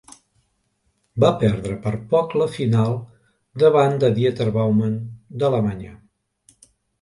Va 1.23 1.29
perdre 1.43 1.75
per 1.83 1.91
poc 2.13 2.33
la 2.43 2.47
final 2.53 2.95
davant 3.65 3.95
de 4.05 4.11
Dieter 4.17 4.49
Baumann 4.57 4.97
d'Alemanya. 5.43 5.93